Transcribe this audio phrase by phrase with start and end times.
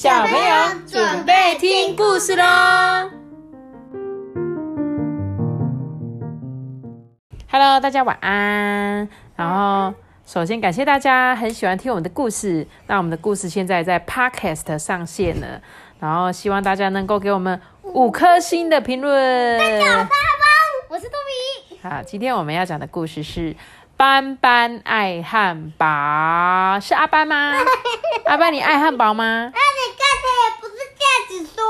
[0.00, 0.54] 小朋友
[0.86, 2.44] 准备听故事喽
[7.50, 9.08] ！Hello，大家晚安。
[9.34, 9.92] 然后，
[10.24, 12.64] 首先感谢大家很喜欢听我们的故事。
[12.86, 15.60] 那我们的故事现在在 Podcast 上线了，
[15.98, 19.58] 然后希望大家能够给我们五颗星的评论。
[19.58, 20.10] 大家好，
[20.90, 21.16] 我是杜
[21.68, 21.76] 比。
[21.82, 23.56] 好，今天我们要讲的故事是。
[23.96, 27.52] 斑斑爱汉堡，是阿班吗？
[28.26, 29.24] 阿班，你爱汉堡吗？
[29.52, 31.64] 那你刚才也不是这样子说。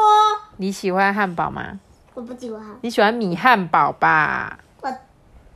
[0.60, 1.78] 你喜欢汉堡吗？
[2.14, 2.60] 我不喜欢。
[2.82, 4.58] 你喜欢米汉堡吧？
[4.80, 4.88] 我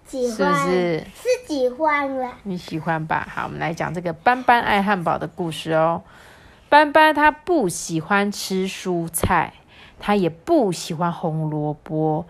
[0.07, 0.37] 喜欢。
[0.37, 0.99] 是不是？
[1.15, 2.31] 是喜欢了。
[2.45, 3.27] 你喜欢吧？
[3.29, 6.03] 好，我们来讲这个斑斑爱汉堡的故事哦。
[6.69, 9.55] 斑斑他不喜欢吃蔬菜，
[9.99, 12.25] 他也不喜欢红萝卜、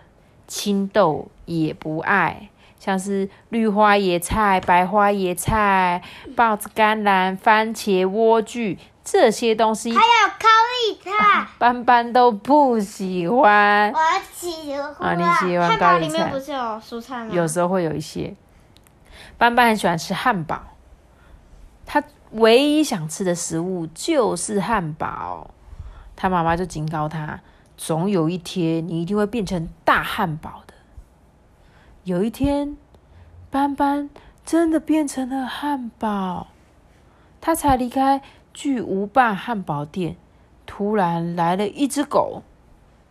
[0.47, 2.49] 青豆，也不爱。
[2.79, 6.01] 像是绿花椰菜、白花椰菜、
[6.35, 13.91] 豹子甘蓝、番茄、莴苣这些东西，还有高丽菜，斑斑都不喜欢。
[13.91, 13.99] 我
[14.33, 16.17] 喜欢啊，你喜欢高丽菜？
[16.17, 17.33] 里面不是有蔬菜吗？
[17.33, 18.35] 有时候会有一些。
[19.37, 20.61] 斑斑很喜欢吃汉堡，
[21.85, 22.01] 他
[22.31, 25.49] 唯一想吃的食物就是汉堡。
[26.15, 27.41] 他妈妈就警告他：
[27.75, 30.73] 总有一天，你一定会变成大汉堡的。
[32.03, 32.77] 有一天，
[33.49, 34.09] 斑斑
[34.45, 36.47] 真的变成了汉堡。
[37.41, 38.21] 他才离开
[38.53, 40.15] 巨无霸汉堡店，
[40.65, 42.43] 突然来了一只狗，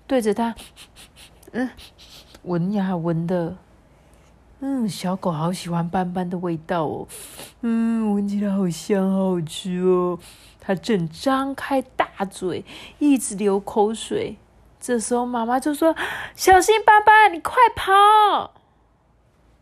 [0.06, 0.54] 对着它，
[1.50, 1.68] 嗯，
[2.42, 3.56] 闻呀闻的，
[4.60, 7.08] 嗯，小狗好喜欢斑斑的味道哦，
[7.62, 10.18] 嗯，闻起来好香，好吃哦。
[10.64, 12.64] 它正张开大嘴，
[13.00, 14.36] 一直流口水。
[14.78, 15.94] 这时候，妈妈就说
[16.34, 18.52] ：“小心斑斑，你快跑！”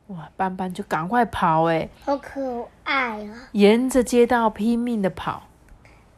[0.09, 3.49] 哇，斑斑就赶快跑哎，好可爱啊！
[3.53, 5.45] 沿着街道拼命的跑，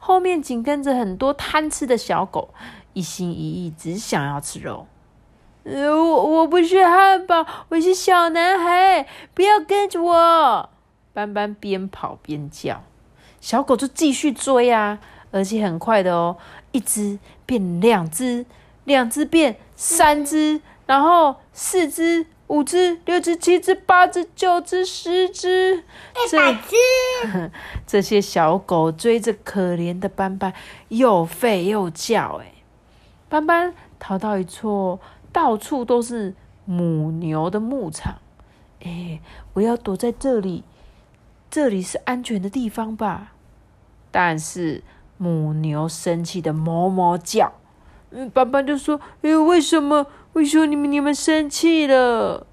[0.04, 2.52] 后面紧跟着很多贪吃的小狗，
[2.92, 4.88] 一心一意只想要吃肉。
[5.62, 10.68] 呃，我我不是汉堡，我是小男孩，不要跟着我！
[11.12, 12.82] 斑斑边跑边叫，
[13.40, 14.98] 小狗就继续追啊，
[15.30, 16.36] 而且很快的哦，
[16.72, 18.44] 一只变两只，
[18.82, 22.26] 两只变三只，然后四只。
[22.52, 27.50] 五只、六只、七只、八只、九只、十只，一百只。
[27.86, 30.52] 这些小狗追着可怜的斑斑，
[30.88, 32.42] 又吠又叫。
[32.42, 32.52] 哎，
[33.30, 35.00] 斑斑逃到一处
[35.32, 36.34] 到处都是
[36.66, 38.16] 母牛的牧场。
[38.84, 39.22] 哎，
[39.54, 40.62] 我要躲在这里，
[41.50, 43.32] 这里是安全的地方吧？
[44.10, 44.82] 但是
[45.16, 47.50] 母牛生气的哞哞叫。
[48.10, 52.46] 嗯，斑斑就说：“哎，为什么？”为什么你们你们生气了？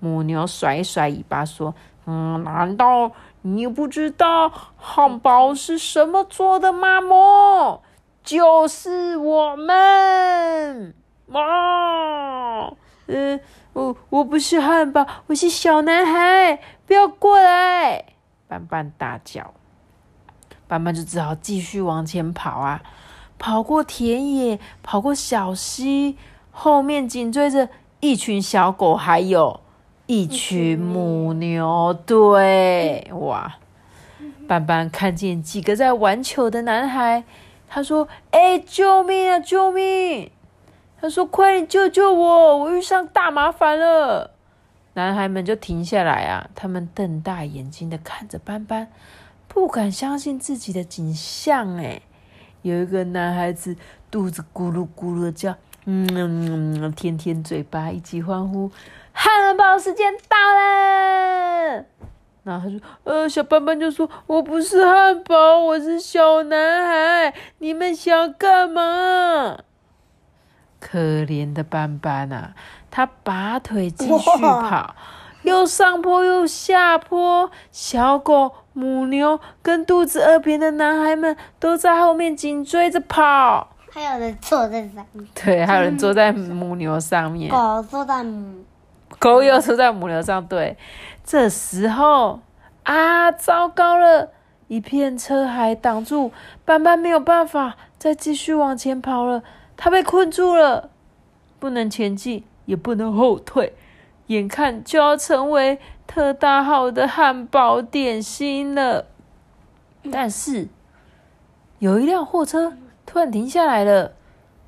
[0.00, 1.72] 母牛甩一甩尾巴说
[2.06, 3.12] ：“嗯，难道
[3.42, 7.00] 你不知道汉堡是什么做的吗？
[7.00, 7.82] 么，
[8.24, 10.94] 就是我们。
[11.26, 12.66] 妈，
[13.06, 13.40] 嗯，
[13.72, 18.04] 我我不是汉堡，我是小男孩，不要过来！”
[18.48, 19.54] 斑斑大叫。
[20.66, 22.82] 斑斑就只好继续往前跑啊，
[23.38, 26.18] 跑过田野，跑过小溪。
[26.52, 27.68] 后面紧追着
[27.98, 29.60] 一群小狗，还有
[30.06, 31.98] 一群母牛。
[32.06, 33.56] 对，哇！
[34.46, 37.24] 斑斑看见几个在玩球的男孩，
[37.68, 40.30] 他说：“哎，救命啊，救命！”
[41.00, 44.32] 他说：“快点救救我，我遇上大麻烦了。”
[44.94, 48.88] 男孩们就停下来啊，他们瞪大眼睛的看着斑斑，
[49.48, 51.78] 不敢相信自己的景象。
[51.78, 52.02] 哎，
[52.60, 53.74] 有一个男孩子
[54.10, 55.56] 肚子咕噜咕噜的叫。
[55.84, 58.70] 嗯，舔舔嘴巴，一起欢呼，
[59.12, 61.84] 汉堡时间到了。
[62.44, 69.58] 然后他说：“呃，小斑斑就说，我不是汉堡，我是小男孩，你们想干嘛？”
[70.78, 72.54] 可怜的斑斑啊，
[72.90, 74.94] 他拔腿继续跑，
[75.42, 83.76] 又上坡又下坡，小狗、母牛跟肚子饿扁的男孩们都在后面紧追着跑。
[83.94, 87.50] 还有人坐在上面，对，还有人坐在母牛上面。
[87.50, 88.64] 狗坐在母，
[89.18, 90.46] 狗又坐在母牛上。
[90.46, 90.78] 对，
[91.22, 92.40] 这时候
[92.84, 94.30] 啊，糟糕了，
[94.68, 96.32] 一片车海挡住
[96.64, 99.42] 斑斑，没有办法再继续往前跑了。
[99.76, 100.88] 他被困住了，
[101.58, 103.74] 不能前进，也不能后退，
[104.28, 109.04] 眼看就要成为特大号的汉堡点心了。
[110.10, 110.68] 但是
[111.78, 112.72] 有一辆货车。
[113.12, 114.12] 突然停下来了，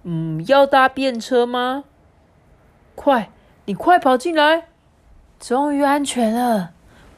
[0.03, 1.85] 嗯，要搭便车吗？
[2.95, 3.31] 快，
[3.65, 4.67] 你快跑进来！
[5.41, 6.73] 终于安全了。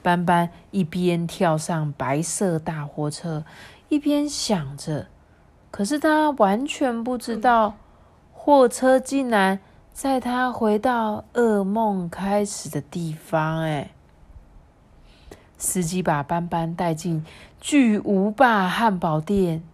[0.05, 3.44] 斑斑一边跳上白色大货车，
[3.88, 5.08] 一边想着：
[5.73, 7.75] 可是他完全不知道，
[8.32, 9.58] 货车竟然
[9.93, 13.62] 在他回到噩梦开始的地方。
[13.62, 13.90] 哎，
[15.58, 17.26] 司机把斑斑带进
[17.61, 19.64] 巨无霸汉堡店，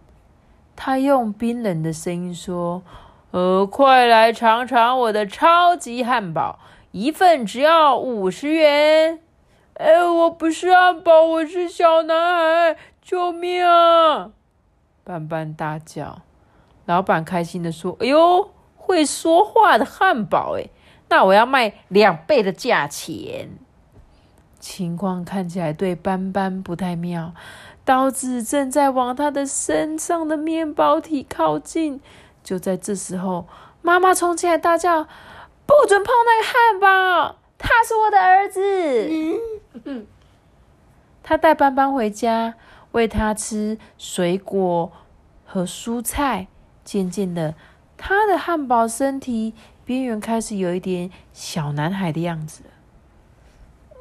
[0.85, 2.83] 他用冰冷的声音说
[3.31, 6.59] ：“呃，快来尝尝我的超级汉堡，
[6.91, 9.21] 一份只要五十元。”
[9.79, 14.31] 哎，我不是汉堡，我是小男孩，救命啊！
[15.05, 16.21] 斑斑大叫。
[16.83, 20.65] 老板开心的说：“哎呦，会说话的汉堡，哎，
[21.07, 23.51] 那我要卖两倍的价钱。”
[24.63, 27.33] 情况看起来对斑斑不太妙，
[27.83, 31.99] 刀子正在往他的身上的面包体靠近。
[32.41, 33.45] 就在这时候，
[33.81, 35.03] 妈妈冲进来大叫
[35.67, 40.07] ：“不准碰那个汉堡，他是我的儿子！”
[41.21, 42.53] 他带斑斑回家，
[42.93, 44.91] 喂他吃水果
[45.45, 46.47] 和蔬菜。
[46.85, 47.55] 渐渐的，
[47.97, 52.63] 他的汉堡身体边缘开始有一点小男孩的样子。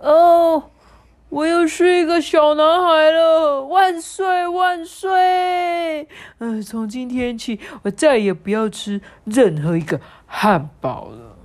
[0.03, 0.65] 哦，
[1.29, 3.63] 我又是一个小男孩了！
[3.63, 6.09] 万岁万岁！
[6.39, 11.37] 嗯，从今天起，我再也不要吃任何一个汉堡了。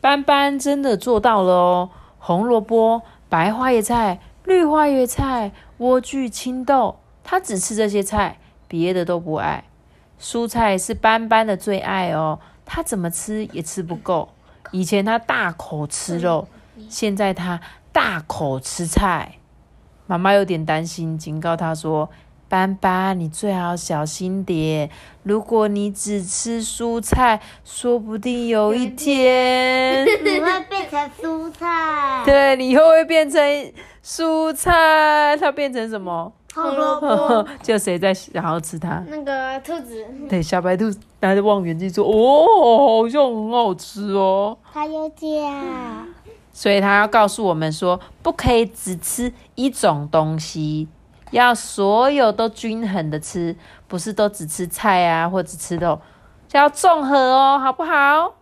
[0.00, 1.90] 斑斑真的做到了哦！
[2.18, 9.64] 红萝卜、白花叶菜、绿花叶菜、莴苣、青豆，他只吃这些菜，别的都不爱。
[10.18, 14.30] 蔬菜是斑斑的最爱哦，他怎么吃也吃不够。
[14.70, 16.48] 以前他大口吃肉，
[16.88, 17.60] 现在他
[17.92, 19.38] 大口吃菜。
[20.06, 22.10] 妈妈有点担心，警告他说
[22.48, 24.90] ：“斑斑，你最好小心点。
[25.22, 32.22] 如果你只吃蔬菜，说不定有一天 你会变成蔬菜。
[32.26, 33.40] 对，你以后会变成
[34.04, 35.36] 蔬菜。
[35.40, 39.02] 它变成什么？”红萝卜， 就谁在然后吃它？
[39.08, 40.84] 那个兔子，对，小白兔
[41.20, 46.04] 拿着望远镜说：“哦，好像很好吃哦。”它有价，
[46.52, 50.86] 所以他要告诉我们说，不可以只吃一种东西，
[51.30, 53.56] 要所有都均衡的吃，
[53.88, 56.00] 不是都只吃菜啊，或者吃肉，
[56.52, 58.34] 要综合哦，好不好？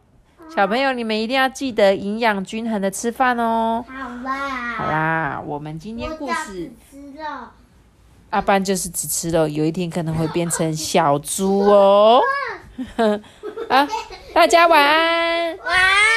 [0.55, 3.85] 小朋友，你们一定要记得营养均衡的吃饭哦。
[3.87, 6.73] 好啦，好啦，我们今天故事。
[6.91, 7.25] 吃肉。
[8.31, 12.21] 阿班就是只吃肉，有一天可能会变成小猪哦。
[13.69, 13.89] 啊，
[14.35, 15.57] 大家晚安。
[15.59, 16.10] 晚安。